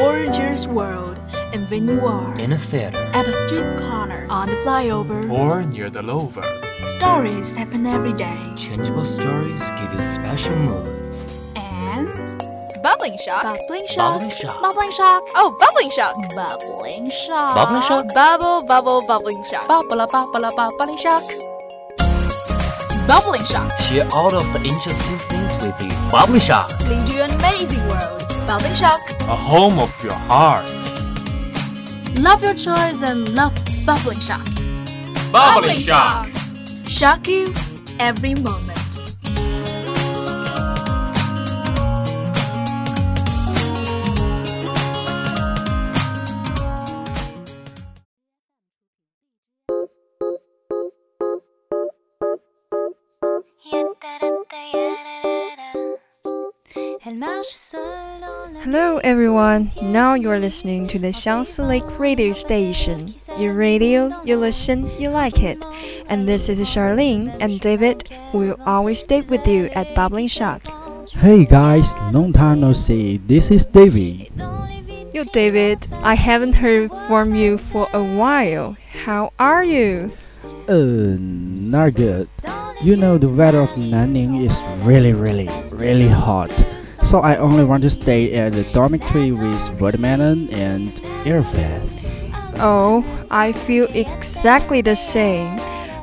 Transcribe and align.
gorgeous 0.00 0.66
world, 0.66 1.18
and 1.54 1.68
when 1.70 1.88
you 1.88 2.00
are 2.04 2.28
in 2.38 2.52
a 2.52 2.58
theater, 2.58 2.98
at 3.14 3.26
a 3.26 3.32
street 3.48 3.70
corner, 3.88 4.26
on 4.28 4.50
the 4.50 4.56
flyover, 4.56 5.30
or 5.30 5.62
near 5.62 5.88
the 5.88 6.02
lover. 6.02 6.44
Stories 6.84 7.56
happen 7.56 7.86
every 7.86 8.12
day. 8.12 8.36
Changeable 8.56 9.04
stories 9.06 9.70
give 9.78 9.92
you 9.94 10.02
special 10.02 10.56
moods. 10.56 11.24
And 11.56 12.08
Bubbling 12.82 13.16
shock. 13.24 13.42
bubbling 13.42 13.86
shock. 13.88 14.12
Bubbling 14.20 14.30
shock. 14.30 14.60
bubbling 14.62 14.92
shock, 14.92 15.22
Oh, 15.34 15.48
bubbling 15.62 15.90
shock. 15.90 16.14
bubbling 16.36 17.10
shock, 17.10 17.54
Bubbling 17.56 17.82
shock? 17.88 18.04
Bubble, 18.14 18.62
bubble, 18.68 19.00
bubbling 19.06 19.42
shock. 19.50 19.66
bubble, 19.66 20.06
bubble, 20.06 20.50
bubbling 20.56 20.98
shock, 20.98 21.22
bubbling 23.08 23.44
shock. 23.44 23.72
Share 23.80 24.06
all 24.12 24.34
of 24.34 24.46
the 24.52 24.60
interesting 24.62 25.16
things 25.30 25.56
with 25.64 25.76
you. 25.80 25.90
Bubbling 26.12 26.40
shock. 26.40 26.68
Lead 26.86 27.08
you 27.08 27.22
an 27.22 27.30
amazing 27.40 27.82
world. 27.88 28.15
Bubbling 28.46 28.74
shock. 28.74 29.00
A 29.22 29.34
home 29.34 29.80
of 29.80 29.92
your 30.04 30.12
heart. 30.12 30.64
Love 32.20 32.44
your 32.44 32.54
choice 32.54 33.02
and 33.02 33.34
love 33.34 33.52
bubbling 33.84 34.20
shock. 34.20 34.46
Bubbling 35.32 35.74
shock. 35.74 36.28
Shock 36.86 37.26
you 37.26 37.52
every 37.98 38.36
moment. 38.36 38.75
Hello 57.06 58.98
everyone, 59.04 59.68
now 59.80 60.14
you're 60.14 60.40
listening 60.40 60.88
to 60.88 60.98
the 60.98 61.12
Xiangsi 61.12 61.64
Lake 61.64 62.00
radio 62.00 62.32
station. 62.32 63.14
You 63.38 63.52
radio, 63.52 64.10
you 64.24 64.36
listen, 64.36 64.90
you 64.98 65.10
like 65.10 65.38
it. 65.38 65.64
And 66.08 66.26
this 66.26 66.48
is 66.48 66.58
Charlene 66.58 67.30
and 67.38 67.60
David, 67.60 68.08
who 68.32 68.38
will 68.38 68.60
always 68.66 68.98
stay 68.98 69.20
with 69.20 69.46
you 69.46 69.66
at 69.66 69.94
Bubbling 69.94 70.26
Shock. 70.26 70.66
Hey 71.12 71.44
guys, 71.44 71.94
long 72.10 72.32
time 72.32 72.58
no 72.58 72.72
see. 72.72 73.18
This 73.18 73.52
is 73.52 73.64
David. 73.64 74.26
Yo 75.14 75.22
David, 75.30 75.86
I 76.02 76.16
haven't 76.16 76.56
heard 76.56 76.90
from 77.06 77.36
you 77.36 77.56
for 77.56 77.86
a 77.92 78.02
while. 78.02 78.76
How 79.04 79.30
are 79.38 79.62
you? 79.62 80.10
Uh, 80.66 81.14
not 81.20 81.94
good. 81.94 82.28
You 82.82 82.96
know 82.96 83.16
the 83.16 83.28
weather 83.28 83.60
of 83.60 83.70
Nanning 83.78 84.44
is 84.44 84.60
really, 84.84 85.12
really, 85.12 85.48
really 85.76 86.08
hot. 86.08 86.50
So 87.06 87.20
I 87.20 87.36
only 87.36 87.64
want 87.64 87.84
to 87.84 87.90
stay 87.90 88.34
at 88.34 88.52
the 88.52 88.64
dormitory 88.74 89.30
with 89.30 89.80
watermelon 89.80 90.50
and 90.50 90.90
air 91.24 91.44
fan. 91.44 91.88
Oh, 92.58 93.04
I 93.30 93.52
feel 93.52 93.86
exactly 93.94 94.80
the 94.82 94.96
same. 94.96 95.54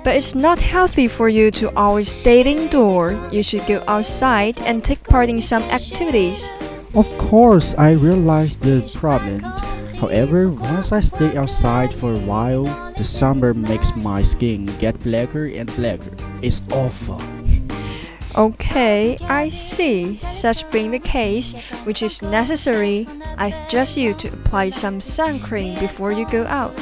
But 0.05 0.15
it's 0.15 0.33
not 0.33 0.59
healthy 0.59 1.09
for 1.09 1.27
you 1.27 1.51
to 1.51 1.75
always 1.75 2.07
stay 2.15 2.41
indoor. 2.41 3.11
You 3.33 3.43
should 3.43 3.67
go 3.67 3.83
outside 3.85 4.57
and 4.61 4.81
take 4.83 5.03
part 5.03 5.27
in 5.27 5.41
some 5.41 5.63
activities. 5.63 6.41
Of 6.95 7.07
course, 7.17 7.75
I 7.75 7.91
realize 7.91 8.55
the 8.55 8.81
problem. 8.95 9.41
However, 9.99 10.47
once 10.47 10.93
I 10.93 11.01
stay 11.01 11.35
outside 11.35 11.93
for 11.93 12.13
a 12.13 12.19
while, 12.19 12.63
the 12.95 13.03
summer 13.03 13.53
makes 13.53 13.93
my 13.95 14.23
skin 14.23 14.67
get 14.79 14.97
blacker 15.03 15.47
and 15.47 15.67
blacker. 15.75 16.15
It's 16.41 16.61
awful. 16.71 17.19
Okay, 18.35 19.15
I 19.29 19.49
see. 19.49 20.17
Such 20.17 20.69
being 20.71 20.89
the 20.89 20.99
case, 20.99 21.53
which 21.83 22.01
is 22.01 22.21
necessary, 22.23 23.05
I 23.37 23.51
suggest 23.51 23.95
you 23.95 24.15
to 24.15 24.27
apply 24.29 24.71
some 24.71 25.01
sun 25.01 25.39
cream 25.39 25.77
before 25.79 26.11
you 26.11 26.27
go 26.27 26.45
out. 26.47 26.73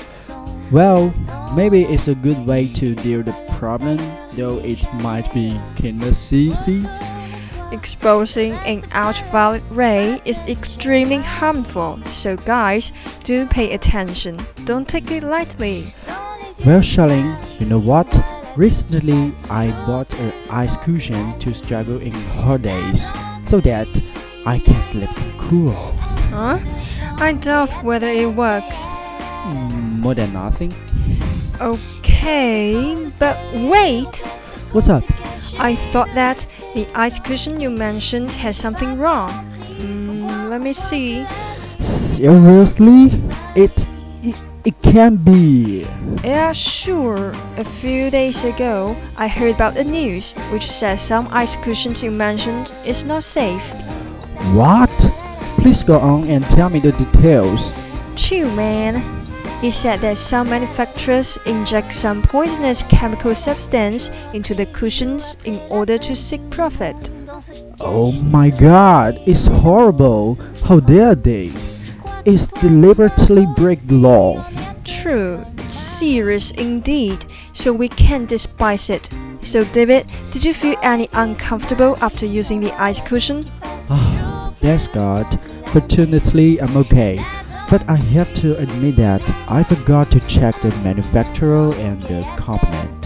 Well, 0.71 1.13
maybe 1.53 1.83
it's 1.83 2.07
a 2.07 2.15
good 2.15 2.47
way 2.47 2.71
to 2.75 2.95
deal 2.95 3.23
the 3.23 3.33
problem, 3.57 3.97
though 4.33 4.59
it 4.59 4.81
might 5.01 5.31
be 5.33 5.59
kinda 5.75 6.13
CC. 6.13 6.87
Exposing 7.73 8.53
an 8.65 8.83
ultraviolet 8.95 9.63
ray 9.71 10.21
is 10.23 10.39
extremely 10.47 11.17
harmful, 11.17 11.99
so 12.05 12.37
guys, 12.37 12.93
do 13.25 13.45
pay 13.47 13.73
attention. 13.73 14.37
Don't 14.63 14.87
take 14.87 15.11
it 15.11 15.23
lightly. 15.23 15.93
Well, 16.65 16.81
Charlene, 16.81 17.35
you 17.59 17.65
know 17.65 17.79
what? 17.79 18.07
Recently, 18.57 19.31
I 19.49 19.71
bought 19.87 20.13
an 20.19 20.33
ice 20.49 20.75
cushion 20.77 21.39
to 21.39 21.53
struggle 21.53 22.01
in 22.01 22.11
hot 22.11 22.61
days, 22.63 23.09
so 23.47 23.61
that 23.61 23.87
I 24.45 24.59
can 24.59 24.81
sleep 24.81 25.09
cool. 25.37 25.71
Huh? 26.31 26.59
I 27.19 27.33
doubt 27.33 27.71
whether 27.83 28.07
it 28.07 28.27
works. 28.35 28.75
Mm, 28.75 29.99
More 29.99 30.13
than 30.15 30.33
nothing. 30.33 30.73
Okay, 31.61 33.09
but 33.19 33.37
wait! 33.53 34.17
What's 34.73 34.89
up? 34.89 35.03
I 35.57 35.75
thought 35.91 36.09
that 36.15 36.39
the 36.73 36.87
ice 36.93 37.19
cushion 37.19 37.61
you 37.61 37.69
mentioned 37.69 38.31
had 38.31 38.55
something 38.55 38.97
wrong. 38.99 39.29
Mm, 39.79 40.49
let 40.49 40.61
me 40.61 40.73
see. 40.73 41.25
Seriously? 41.79 43.11
It, 43.55 43.87
it, 44.65 44.79
can 44.81 45.15
be. 45.15 45.85
Yeah, 46.23 46.51
sure. 46.51 47.33
A 47.57 47.63
few 47.63 48.09
days 48.09 48.43
ago, 48.43 48.95
I 49.17 49.27
heard 49.27 49.55
about 49.55 49.73
the 49.73 49.83
news 49.83 50.33
which 50.51 50.69
says 50.69 51.01
some 51.01 51.27
ice 51.31 51.55
cushions 51.57 52.03
you 52.03 52.11
mentioned 52.11 52.71
is 52.85 53.03
not 53.03 53.23
safe. 53.23 53.63
What? 54.53 54.89
Please 55.61 55.83
go 55.83 55.99
on 55.99 56.29
and 56.29 56.43
tell 56.45 56.69
me 56.69 56.79
the 56.79 56.91
details. 56.93 57.73
Chill, 58.15 58.49
man. 58.55 59.01
He 59.61 59.69
said 59.69 59.99
that 59.99 60.17
some 60.17 60.49
manufacturers 60.49 61.37
inject 61.45 61.93
some 61.93 62.23
poisonous 62.23 62.81
chemical 62.83 63.35
substance 63.35 64.09
into 64.33 64.55
the 64.55 64.65
cushions 64.65 65.37
in 65.45 65.59
order 65.69 65.99
to 65.99 66.15
seek 66.15 66.41
profit. 66.49 66.95
Oh 67.79 68.11
my 68.31 68.49
god, 68.49 69.21
it's 69.27 69.45
horrible. 69.45 70.35
How 70.65 70.79
dare 70.79 71.13
they? 71.13 71.51
It's 72.23 72.47
deliberately 72.47 73.47
break 73.55 73.79
the 73.79 73.95
law. 73.95 74.45
True, 74.85 75.43
serious 75.71 76.51
indeed, 76.51 77.25
so 77.53 77.73
we 77.73 77.87
can't 77.87 78.29
despise 78.29 78.89
it. 78.89 79.09
So, 79.41 79.63
David, 79.63 80.05
did 80.31 80.45
you 80.45 80.53
feel 80.53 80.77
any 80.83 81.09
uncomfortable 81.13 81.97
after 82.01 82.27
using 82.27 82.59
the 82.59 82.73
ice 82.79 83.01
cushion? 83.01 83.43
Ah, 83.89 84.53
Thanks 84.61 84.87
God. 84.87 85.39
Fortunately, 85.67 86.61
I'm 86.61 86.77
okay. 86.77 87.17
But 87.69 87.89
I 87.89 87.95
have 87.95 88.31
to 88.35 88.55
admit 88.57 88.97
that 88.97 89.23
I 89.49 89.63
forgot 89.63 90.11
to 90.11 90.19
check 90.27 90.59
the 90.61 90.69
manufacturer 90.83 91.73
and 91.75 91.99
the 92.03 92.21
component. 92.37 93.05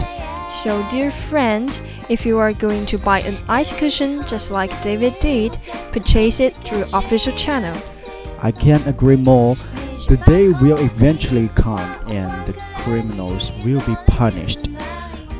So, 0.62 0.86
dear 0.90 1.10
friend, 1.10 1.70
if 2.10 2.26
you 2.26 2.38
are 2.38 2.52
going 2.52 2.84
to 2.86 2.98
buy 2.98 3.20
an 3.20 3.38
ice 3.48 3.72
cushion 3.72 4.26
just 4.26 4.50
like 4.50 4.82
David 4.82 5.18
did, 5.20 5.56
purchase 5.92 6.40
it 6.40 6.54
through 6.56 6.84
official 6.92 7.32
channel. 7.32 7.74
I 8.40 8.52
can't 8.52 8.86
agree 8.86 9.16
more. 9.16 9.56
The 10.08 10.16
day 10.26 10.48
will 10.48 10.78
eventually 10.78 11.48
come 11.54 11.78
and 12.08 12.46
the 12.46 12.52
criminals 12.78 13.52
will 13.64 13.80
be 13.86 13.96
punished. 14.06 14.68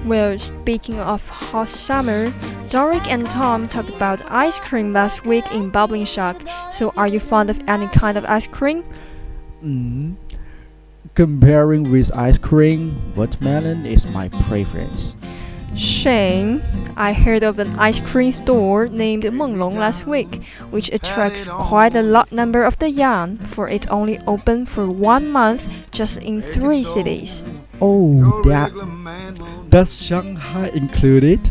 Well, 0.04 0.38
speaking 0.38 1.00
of 1.00 1.26
hot 1.28 1.68
summer, 1.68 2.32
Doric 2.68 3.10
and 3.10 3.28
Tom 3.28 3.68
talked 3.68 3.88
about 3.88 4.30
ice 4.30 4.60
cream 4.60 4.92
last 4.92 5.26
week 5.26 5.50
in 5.50 5.70
Bubbling 5.70 6.04
Shock. 6.04 6.40
So, 6.70 6.92
are 6.96 7.08
you 7.08 7.18
fond 7.18 7.50
of 7.50 7.60
any 7.68 7.88
kind 7.88 8.16
of 8.16 8.24
ice 8.24 8.46
cream? 8.46 8.84
Mm. 9.64 10.14
Comparing 11.16 11.90
with 11.90 12.14
ice 12.14 12.38
cream, 12.38 13.14
watermelon 13.16 13.84
is 13.84 14.06
my 14.06 14.28
preference. 14.28 15.16
Shame. 15.76 16.62
I 16.97 17.12
heard 17.12 17.42
of 17.42 17.59
an 17.59 17.78
ice 17.78 18.00
cream 18.00 18.32
store 18.32 18.88
named 18.88 19.25
Menglong 19.25 19.75
last 19.75 20.06
week, 20.06 20.42
which 20.70 20.91
attracts 20.92 21.47
quite 21.47 21.94
a 21.94 22.03
lot 22.03 22.32
number 22.32 22.64
of 22.64 22.78
the 22.78 22.88
young, 22.88 23.37
for 23.37 23.69
it 23.69 23.90
only 23.90 24.19
opened 24.26 24.69
for 24.69 24.87
one 24.88 25.31
month 25.31 25.69
just 25.90 26.19
in 26.19 26.40
three 26.40 26.82
cities. 26.82 27.44
Oh, 27.81 28.43
that 28.44 28.73
does 29.69 30.00
Shanghai 30.00 30.69
included? 30.69 31.50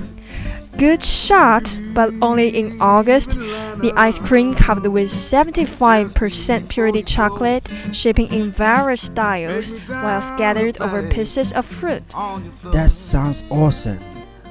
Good 0.77 1.03
shot, 1.03 1.77
but 1.93 2.11
only 2.21 2.49
in 2.49 2.81
August. 2.81 3.31
The 3.31 3.93
ice 3.95 4.19
cream 4.19 4.55
covered 4.55 4.87
with 4.87 5.09
75% 5.09 6.67
purity 6.67 7.03
chocolate, 7.03 7.69
shipping 7.93 8.33
in 8.33 8.51
various 8.51 9.03
styles, 9.03 9.73
while 9.87 10.21
scattered 10.21 10.81
over 10.81 11.07
pieces 11.09 11.53
of 11.53 11.65
fruit. 11.65 12.03
That 12.73 12.91
sounds 12.91 13.43
awesome. 13.49 13.99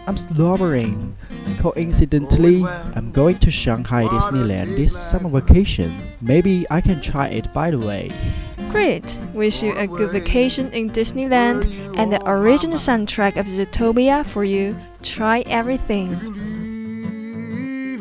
I'm 0.07 0.17
slobbering. 0.17 1.17
Coincidentally, 1.59 2.65
I'm 2.65 3.11
going 3.13 3.39
to 3.39 3.51
Shanghai 3.51 4.05
Disneyland 4.05 4.77
this 4.77 4.93
summer 4.93 5.41
vacation. 5.41 5.97
Maybe 6.21 6.67
I 6.71 6.81
can 6.81 7.01
try 7.01 7.29
it 7.29 7.53
by 7.53 7.71
the 7.71 7.79
way. 7.79 8.11
Great! 8.71 9.19
Wish 9.33 9.63
you 9.63 9.77
a 9.77 9.87
good 9.87 10.11
vacation 10.11 10.71
in 10.73 10.91
Disneyland 10.91 11.65
and 11.97 12.13
the 12.13 12.21
original 12.29 12.77
soundtrack 12.77 13.39
of 13.39 13.47
Zootopia 13.47 14.27
for 14.27 14.45
you. 14.45 14.77
Try 15.03 15.41
everything. 15.47 16.13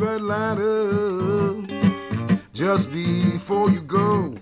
Atlanta 0.02 1.66
just 2.54 2.92
before 2.92 3.70
you 3.70 3.82
go. 3.82 4.34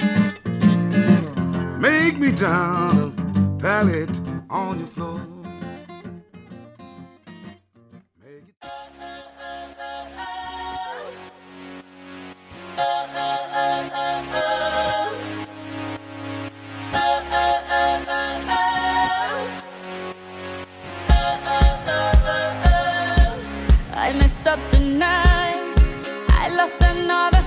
Make 1.77 2.17
me 2.17 2.31
down 2.31 3.13
a 3.57 3.61
pallet 3.61 4.19
on 4.49 4.79
your 4.79 4.87
floor. 4.87 5.30
Up 24.51 24.69
tonight. 24.69 25.75
I 26.27 26.49
lost 26.49 26.75
another 26.81 27.40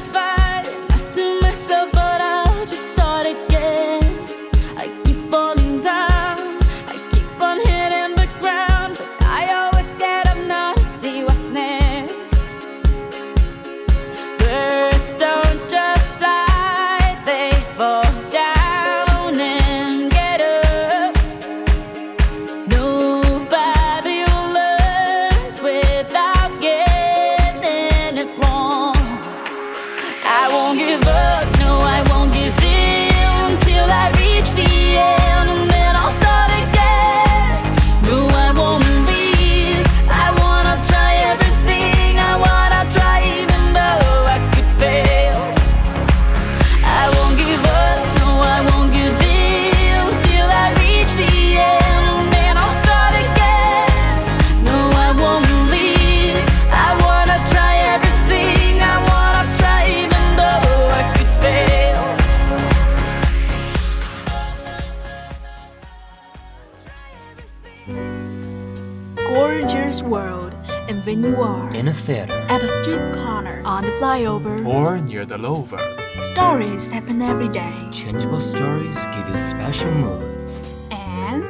Gorgeous 69.35 70.01
world, 70.05 70.55
and 70.89 71.05
when 71.05 71.25
you 71.25 71.35
are 71.43 71.67
In 71.75 71.89
a 71.89 71.93
theater. 71.93 72.39
at 72.49 72.63
a 72.63 72.71
street 72.83 73.03
corner 73.19 73.61
on 73.65 73.83
the 73.85 73.91
flyover, 73.99 74.63
Or 74.65 74.97
near 74.99 75.25
the 75.27 75.39
lover. 75.39 75.83
stories 76.21 76.93
happen 76.93 77.21
every 77.21 77.49
day. 77.49 77.75
Changeable 77.91 78.39
stories 78.41 79.07
give 79.11 79.27
you 79.29 79.37
special 79.37 79.91
moods. 79.91 80.61
And 80.95 81.43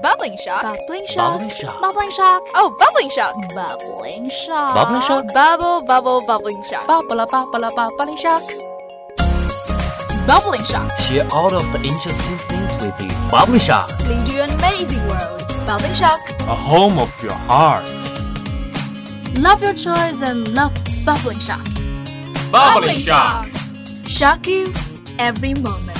Bubbling 0.00 0.36
shock. 0.38 0.62
bubbling 0.62 1.06
shock, 1.10 1.32
Bubbling 1.42 1.50
shock. 1.50 1.80
bubbling 1.82 2.10
shock, 2.14 2.42
Oh, 2.54 2.70
bubbling 2.78 3.10
shock. 3.10 3.34
bubbling 3.50 4.30
shock, 4.30 4.74
Bubbling 4.78 5.02
shock? 5.02 5.24
Bubble, 5.34 5.82
bubble, 5.90 6.20
bubbling 6.24 6.62
shock. 6.70 6.86
bubble, 6.86 7.26
bubble, 7.26 7.60
bubbling 7.98 8.14
shock, 8.16 8.42
bubbling 10.24 10.62
shock. 10.62 10.86
Share 11.02 11.26
all 11.34 11.50
of 11.52 11.66
the 11.74 11.80
interesting 11.82 12.38
things 12.46 12.76
with 12.78 12.94
you. 13.02 13.10
Bubbly 13.28 13.58
Shock. 13.58 13.90
Lead 14.06 14.28
you 14.28 14.38
an 14.40 14.50
amazing 14.62 15.02
world. 15.10 15.34
Bubbling 15.68 15.92
shock. 15.92 16.30
A 16.48 16.54
home 16.54 16.98
of 16.98 17.12
your 17.22 17.34
heart. 17.34 17.84
Love 19.38 19.62
your 19.62 19.74
choice 19.74 20.22
and 20.22 20.48
love 20.54 20.72
Bubbling 21.04 21.40
Shock. 21.40 21.62
Bubbling 22.50 22.94
shock. 22.94 23.46
Shock 24.06 24.46
you 24.46 24.72
every 25.18 25.52
moment. 25.52 25.97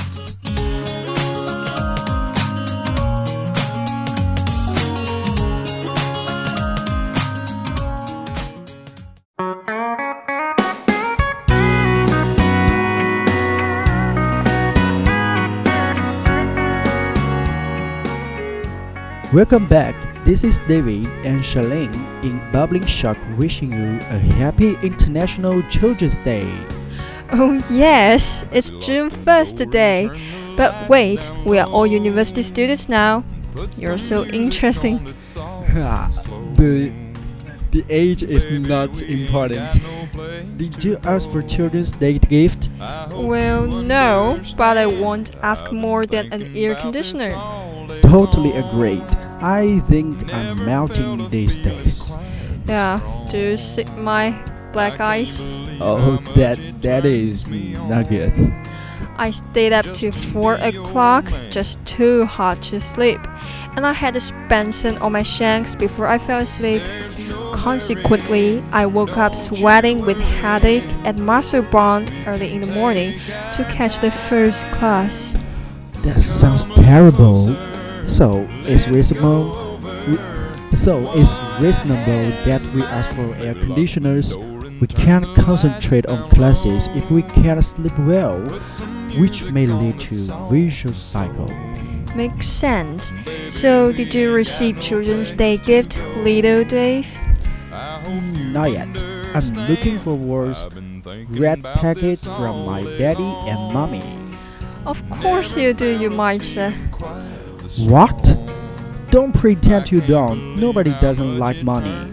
Welcome 19.31 19.67
back. 19.67 19.93
This 20.25 20.43
is 20.43 20.57
David 20.67 21.05
and 21.23 21.43
Charlene 21.43 21.93
in 22.23 22.41
Bubbling 22.51 22.87
Shock 22.87 23.15
wishing 23.37 23.71
you 23.71 23.99
a 24.09 24.17
happy 24.17 24.75
International 24.81 25.61
Children's 25.69 26.17
Day. 26.17 26.51
Oh, 27.31 27.63
yes, 27.69 28.43
it's 28.51 28.71
June 28.83 29.11
1st 29.11 29.55
today. 29.55 30.09
But 30.57 30.89
wait, 30.89 31.31
we 31.45 31.59
are 31.59 31.69
all 31.69 31.85
university 31.85 32.41
students 32.41 32.89
now. 32.89 33.23
You're 33.77 33.99
so 33.99 34.25
interesting. 34.25 34.97
the 36.55 36.91
the 37.69 37.85
age 37.87 38.23
is 38.23 38.67
not 38.67 38.99
important. 39.03 39.79
Did 40.57 40.83
you 40.83 40.97
ask 41.03 41.29
for 41.29 41.43
Children's 41.43 41.91
Day 41.91 42.17
gift? 42.17 42.71
Well, 43.11 43.67
no, 43.67 44.41
but 44.57 44.79
I 44.79 44.87
won't 44.87 45.35
ask 45.43 45.71
more 45.71 46.07
than 46.07 46.33
an 46.33 46.57
air 46.57 46.73
conditioner. 46.73 47.37
Totally 48.09 48.53
agreed. 48.53 49.05
I 49.39 49.81
think 49.87 50.33
I'm 50.33 50.65
melting 50.65 51.29
these 51.29 51.59
days. 51.59 52.11
Yeah, 52.65 52.99
do 53.29 53.37
you 53.37 53.57
see 53.57 53.85
my 53.97 54.33
black 54.73 54.99
eyes? 54.99 55.45
Oh, 55.79 56.17
that 56.33 56.57
that 56.81 57.05
is 57.05 57.47
not 57.47 58.09
good. 58.09 58.33
I 59.17 59.29
stayed 59.29 59.73
up 59.73 59.85
till 59.93 60.11
4 60.11 60.55
o'clock, 60.55 61.25
just 61.51 61.77
too 61.85 62.25
hot 62.25 62.63
to 62.63 62.79
sleep, 62.79 63.19
and 63.75 63.85
I 63.85 63.93
had 63.93 64.15
a 64.15 64.19
Spencer 64.19 64.97
on 65.01 65.11
my 65.11 65.21
shanks 65.21 65.75
before 65.75 66.07
I 66.07 66.17
fell 66.17 66.39
asleep. 66.39 66.81
Consequently, 67.53 68.63
I 68.71 68.87
woke 68.87 69.17
up 69.17 69.35
sweating 69.35 70.03
with 70.03 70.17
headache 70.17 70.89
at 71.05 71.17
muscle 71.17 71.61
bound 71.61 72.11
early 72.25 72.55
in 72.55 72.61
the 72.61 72.73
morning 72.73 73.19
to 73.53 73.63
catch 73.69 73.99
the 73.99 74.09
first 74.09 74.65
class. 74.71 75.31
That 76.01 76.19
sounds 76.21 76.65
terrible. 76.75 77.68
So 78.09 78.47
it's 78.63 78.87
reasonable. 78.87 79.79
So 80.73 81.11
it's 81.13 81.31
reasonable 81.61 82.29
that 82.45 82.61
we 82.73 82.83
ask 82.83 83.09
for 83.15 83.35
air 83.35 83.53
conditioners. 83.53 84.35
We 84.81 84.87
can't 84.87 85.25
concentrate 85.35 86.05
on 86.07 86.29
classes 86.31 86.87
if 86.95 87.11
we 87.11 87.21
can't 87.23 87.63
sleep 87.63 87.97
well, 87.99 88.39
which 89.19 89.45
may 89.45 89.67
lead 89.67 89.99
to 90.01 90.15
vicious 90.49 91.01
cycle. 91.01 91.47
Makes 92.15 92.47
sense. 92.47 93.13
So, 93.49 93.91
did 93.91 94.15
you 94.15 94.33
receive 94.33 94.81
Children's 94.81 95.31
Day 95.31 95.57
gift, 95.57 96.03
little 96.23 96.63
Dave? 96.63 97.07
Not 98.51 98.71
yet. 98.71 99.03
I'm 99.35 99.53
looking 99.67 99.97
for 99.97 100.17
forward 100.17 100.55
red 101.29 101.63
package 101.63 102.21
from 102.21 102.65
my 102.65 102.81
daddy 102.81 103.31
and 103.47 103.73
mommy. 103.73 104.03
Of 104.85 105.07
course 105.21 105.55
you 105.55 105.73
do, 105.73 105.99
you 105.99 106.09
might 106.09 106.41
uh. 106.41 106.45
say. 106.45 106.73
What? 107.77 108.37
Don't 109.11 109.33
pretend 109.33 109.91
you 109.91 110.01
don't. 110.01 110.55
Nobody 110.55 110.91
doesn't 111.01 111.37
like 111.37 111.63
money. 111.63 112.11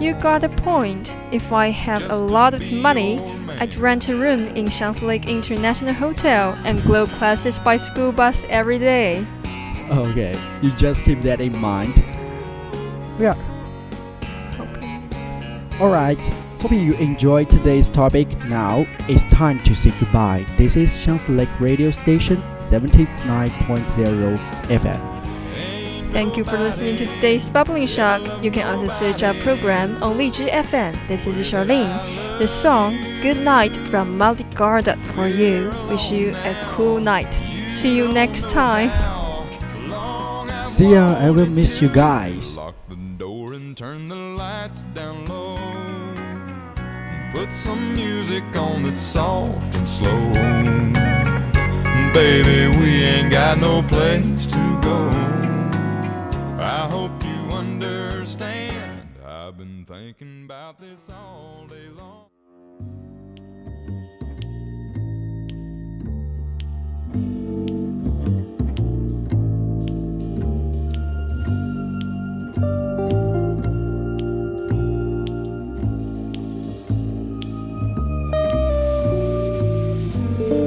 You 0.00 0.14
got 0.14 0.44
a 0.44 0.48
point. 0.48 1.16
If 1.30 1.52
I 1.52 1.68
have 1.68 2.10
a 2.10 2.16
lot 2.16 2.54
of 2.54 2.72
money, 2.72 3.20
I'd 3.60 3.74
rent 3.76 4.08
a 4.08 4.16
room 4.16 4.48
in 4.48 4.68
Shanghai 4.68 5.06
Lake 5.06 5.28
International 5.28 5.94
Hotel 5.94 6.58
and 6.64 6.84
go 6.84 7.06
classes 7.06 7.58
by 7.58 7.76
school 7.76 8.12
bus 8.12 8.44
every 8.48 8.78
day. 8.78 9.24
Okay, 9.90 10.38
you 10.62 10.70
just 10.72 11.04
keep 11.04 11.22
that 11.22 11.40
in 11.40 11.56
mind. 11.58 12.02
Yeah, 13.18 13.36
alright. 15.80 16.18
Hope 16.62 16.70
you 16.70 16.94
enjoyed 16.98 17.50
today's 17.50 17.88
topic. 17.88 18.28
Now 18.44 18.86
it's 19.08 19.24
time 19.24 19.60
to 19.64 19.74
say 19.74 19.90
goodbye. 19.98 20.46
This 20.56 20.76
is 20.76 20.96
Shanghai 20.96 21.32
Lake 21.32 21.60
Radio 21.60 21.90
Station 21.90 22.36
79.0 22.58 24.38
FM. 24.70 25.00
Thank 26.12 26.36
you 26.36 26.44
for 26.44 26.56
listening 26.56 26.94
to 26.98 27.06
today's 27.06 27.48
Bubbling 27.48 27.88
Shock. 27.88 28.22
You 28.44 28.52
can 28.52 28.64
also 28.64 28.86
search 28.86 29.24
our 29.24 29.34
program 29.42 30.00
on 30.04 30.16
Lizhi 30.16 30.48
FM. 30.50 30.94
This 31.08 31.26
is 31.26 31.34
Charlene. 31.38 32.38
The 32.38 32.46
song 32.46 32.94
Good 33.22 33.38
Night 33.38 33.76
from 33.90 34.16
Multi 34.16 34.44
Garden 34.54 34.96
for 35.16 35.26
you. 35.26 35.72
Wish 35.88 36.12
you 36.12 36.30
a 36.30 36.54
cool 36.76 37.00
night. 37.00 37.42
See 37.70 37.96
you 37.96 38.06
next 38.06 38.48
time. 38.48 38.90
See 40.64 40.92
ya, 40.92 41.16
I 41.18 41.28
will 41.28 41.50
miss 41.50 41.82
you 41.82 41.88
guys. 41.88 42.56
Lock 42.56 42.76
the 42.88 42.94
door 42.94 43.52
and 43.52 43.76
turn 43.76 44.06
the 44.06 44.14
lights 44.14 44.82
down 44.94 45.26
low. 45.26 45.41
Put 47.32 47.50
some 47.50 47.94
music 47.94 48.44
on 48.56 48.82
that's 48.82 48.98
soft 48.98 49.74
and 49.76 49.88
slow. 49.88 50.32
baby, 52.12 52.76
we 52.78 53.04
ain't 53.04 53.32
got 53.32 53.58
no 53.58 53.82
place 53.82 54.46
to 54.48 54.80
go. 54.82 55.08
I 56.58 56.86
hope 56.90 57.24
you 57.24 57.56
understand. 57.56 59.08
I've 59.26 59.56
been 59.56 59.86
thinking 59.86 60.44
about 60.44 60.78
this 60.78 61.08
all 61.08 61.64
day 61.68 61.88
long. 61.98 62.31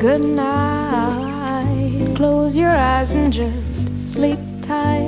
Good 0.05 0.21
night. 0.21 2.13
Close 2.15 2.55
your 2.55 2.69
eyes 2.69 3.15
and 3.15 3.33
just 3.33 3.87
sleep 4.03 4.37
tight. 4.61 5.01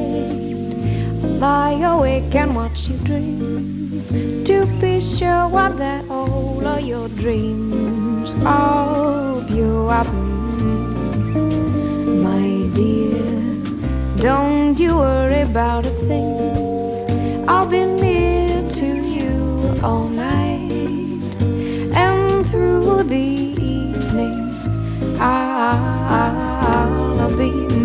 Lie 1.37 1.81
awake 1.83 2.33
and 2.33 2.55
watch 2.55 2.87
you 2.87 2.97
dream. 3.05 4.43
To 4.45 4.65
be 4.81 4.99
sure 4.99 5.47
what 5.49 5.77
that 5.77 6.03
all 6.09 6.65
of 6.65 6.81
your 6.81 7.09
dreams 7.09 8.33
of 8.43 9.51
you 9.51 9.85
are. 9.87 10.11
My 12.25 12.67
dear, 12.73 13.21
don't 14.17 14.79
you 14.79 14.97
worry 14.97 15.41
about 15.41 15.85
a 15.85 15.91
thing. 16.09 17.45
I'll 17.47 17.67
be 17.67 17.85
near 17.85 18.67
to 18.67 18.87
you 18.87 19.79
all 19.83 20.09
night 20.09 20.36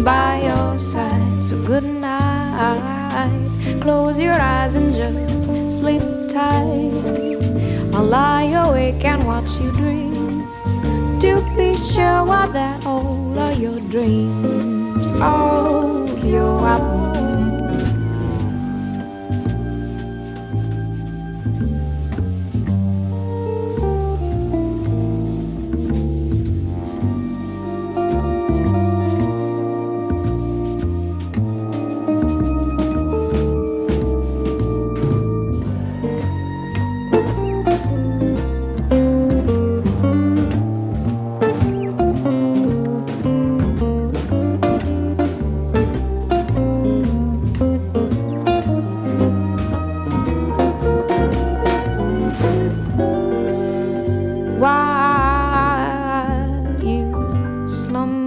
by 0.05 0.43
your 0.43 0.77
side. 0.77 1.45
So 1.45 1.57
good 1.65 1.85
night. 1.85 3.31
Close 3.81 4.19
your 4.19 4.35
eyes 4.35 4.75
and 4.75 4.95
just 4.95 5.45
sleep 5.71 6.03
tight. 6.29 7.39
I'll 7.95 8.05
lie 8.05 8.45
awake 8.67 9.05
and 9.05 9.25
watch 9.27 9.61
you 9.61 9.71
dream. 9.73 10.47
To 11.21 11.41
be 11.57 11.77
sure 11.77 12.49
that 12.49 12.85
all 12.85 13.39
of 13.39 13.59
your 13.61 13.79
dreams 13.81 15.11
are 15.21 16.07
your 16.25 16.57
while 16.61 17.12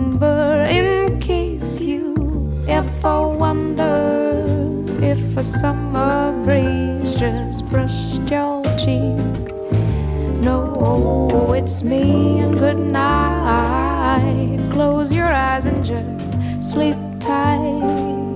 slumber 0.05 0.65
in 0.69 1.19
case 1.19 1.81
you 1.81 2.13
ever 2.67 3.27
wonder 3.27 3.95
if 5.01 5.37
a 5.37 5.43
summer 5.43 6.31
breeze 6.45 7.15
just 7.19 7.65
brushed 7.69 8.29
your 8.29 8.61
cheek. 8.77 9.43
No 10.45 11.53
it's 11.55 11.81
me 11.81 12.39
and 12.39 12.59
good 12.59 12.77
night. 12.77 14.59
Close 14.71 15.11
your 15.11 15.25
eyes 15.25 15.65
and 15.65 15.83
just 15.83 16.31
sleep 16.61 16.97
tight. 17.19 18.35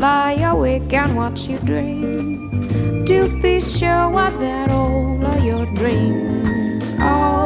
Lie 0.00 0.40
awake 0.50 0.92
and 0.92 1.16
watch 1.16 1.48
you 1.48 1.58
dream. 1.58 3.04
To 3.06 3.40
be 3.40 3.60
sure 3.60 4.18
of 4.26 4.40
that 4.40 4.70
all 4.72 5.24
of 5.24 5.44
your 5.44 5.66
dreams. 5.76 6.94
Are 6.98 7.37